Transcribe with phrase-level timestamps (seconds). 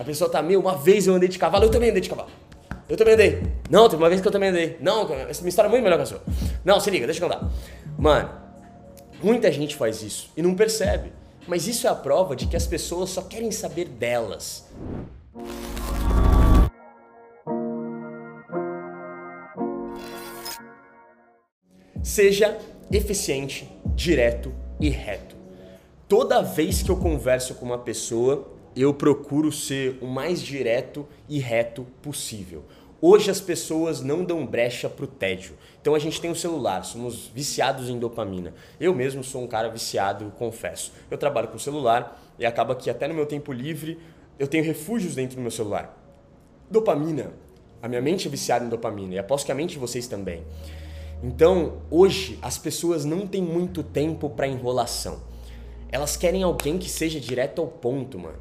[0.00, 2.30] A pessoa tá, meu, uma vez eu andei de cavalo, eu também andei de cavalo.
[2.88, 3.42] Eu também andei.
[3.68, 4.78] Não, teve uma vez que eu também andei.
[4.80, 6.22] Não, essa minha história é muito melhor que a sua.
[6.64, 7.46] Não, se liga, deixa eu contar.
[7.98, 8.30] Mano,
[9.22, 11.12] muita gente faz isso e não percebe.
[11.46, 14.66] Mas isso é a prova de que as pessoas só querem saber delas.
[22.02, 22.56] Seja
[22.90, 25.36] eficiente, direto e reto.
[26.08, 31.38] Toda vez que eu converso com uma pessoa, eu procuro ser o mais direto e
[31.38, 32.64] reto possível.
[33.02, 35.54] Hoje as pessoas não dão brecha pro tédio.
[35.80, 38.52] Então a gente tem o celular, somos viciados em dopamina.
[38.78, 40.92] Eu mesmo sou um cara viciado, confesso.
[41.10, 43.98] Eu trabalho com celular e acaba que até no meu tempo livre
[44.38, 45.96] eu tenho refúgios dentro do meu celular.
[46.70, 47.32] Dopamina.
[47.82, 50.44] A minha mente é viciada em dopamina e aposto que a mente de vocês também.
[51.22, 55.20] Então, hoje as pessoas não têm muito tempo para enrolação.
[55.90, 58.38] Elas querem alguém que seja direto ao ponto, mano.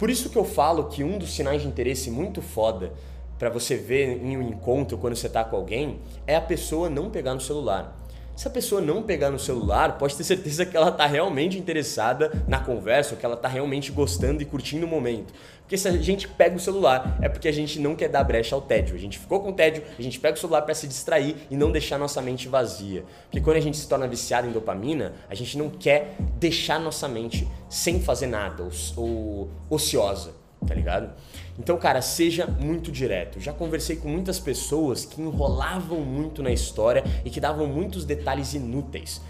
[0.00, 2.90] Por isso que eu falo que um dos sinais de interesse muito foda
[3.38, 7.10] para você ver em um encontro quando você tá com alguém é a pessoa não
[7.10, 7.94] pegar no celular.
[8.40, 12.32] Se a pessoa não pegar no celular, pode ter certeza que ela tá realmente interessada
[12.48, 15.30] na conversa, que ela tá realmente gostando e curtindo o momento.
[15.60, 18.54] Porque se a gente pega o celular, é porque a gente não quer dar brecha
[18.54, 18.96] ao tédio.
[18.96, 21.70] A gente ficou com tédio, a gente pega o celular para se distrair e não
[21.70, 23.04] deixar nossa mente vazia.
[23.24, 27.06] Porque quando a gente se torna viciado em dopamina, a gente não quer deixar nossa
[27.06, 31.12] mente sem fazer nada, ou, ou ociosa tá ligado?
[31.58, 33.40] Então, cara, seja muito direto.
[33.40, 38.54] Já conversei com muitas pessoas que enrolavam muito na história e que davam muitos detalhes
[38.54, 39.20] inúteis.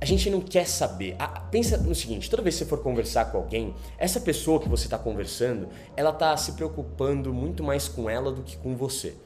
[0.00, 1.16] A gente não quer saber.
[1.50, 4.84] Pensa no seguinte: toda vez que você for conversar com alguém, essa pessoa que você
[4.84, 9.16] está conversando, ela tá se preocupando muito mais com ela do que com você.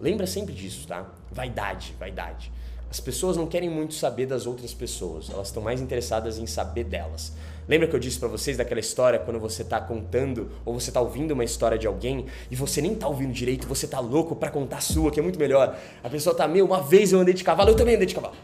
[0.00, 1.06] Lembra sempre disso, tá?
[1.30, 2.52] Vaidade, vaidade.
[2.92, 6.84] As pessoas não querem muito saber das outras pessoas, elas estão mais interessadas em saber
[6.84, 7.32] delas.
[7.66, 11.00] Lembra que eu disse para vocês daquela história quando você tá contando ou você tá
[11.00, 14.50] ouvindo uma história de alguém e você nem tá ouvindo direito, você tá louco para
[14.50, 15.74] contar a sua, que é muito melhor.
[16.04, 18.34] A pessoa tá, meu, uma vez eu andei de cavalo, eu também andei de cavalo.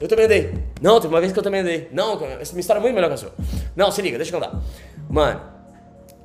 [0.00, 0.54] Eu também andei.
[0.80, 1.88] Não, teve uma vez que eu também andei.
[1.90, 3.32] Não, essa minha história é muito melhor que a sua.
[3.74, 4.62] Não, se liga, deixa eu contar.
[5.10, 5.40] Mano,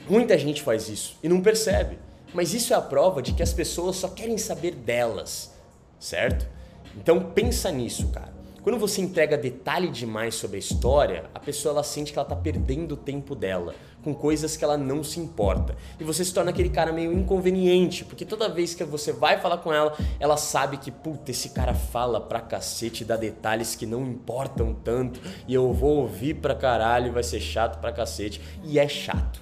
[0.08, 1.98] muita gente faz isso e não percebe.
[2.36, 5.52] Mas isso é a prova de que as pessoas só querem saber delas,
[6.00, 6.53] certo?
[6.98, 8.34] Então pensa nisso, cara.
[8.64, 12.36] Quando você entrega detalhe demais sobre a história, a pessoa ela sente que ela tá
[12.36, 15.76] perdendo o tempo dela com coisas que ela não se importa.
[16.00, 19.58] E você se torna aquele cara meio inconveniente, porque toda vez que você vai falar
[19.58, 24.02] com ela, ela sabe que, puta, esse cara fala pra cacete, dá detalhes que não
[24.04, 28.42] importam tanto, e eu vou ouvir pra caralho, vai ser chato pra cacete.
[28.64, 29.42] E é chato.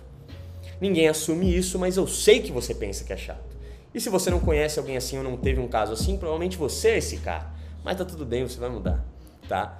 [0.79, 3.50] Ninguém assume isso, mas eu sei que você pensa que é chato.
[3.94, 6.90] E se você não conhece alguém assim ou não teve um caso assim, provavelmente você
[6.90, 7.52] é esse cara.
[7.84, 9.03] Mas tá tudo bem, você vai mudar,
[9.47, 9.79] tá?